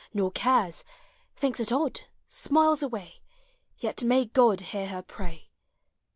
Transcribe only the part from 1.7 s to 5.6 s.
odd, Smiles away; Yet may (Sod Hear her pray!